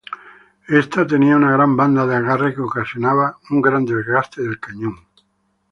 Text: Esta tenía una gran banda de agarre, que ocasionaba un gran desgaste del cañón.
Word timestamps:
Esta 0.67 1.05
tenía 1.05 1.35
una 1.35 1.51
gran 1.51 1.77
banda 1.77 2.07
de 2.07 2.15
agarre, 2.15 2.55
que 2.55 2.61
ocasionaba 2.61 3.37
un 3.51 3.61
gran 3.61 3.85
desgaste 3.85 4.41
del 4.41 4.59
cañón. 4.59 4.95